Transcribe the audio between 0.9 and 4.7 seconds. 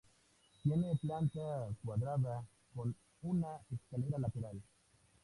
planta cuadrada, con una escalera lateral.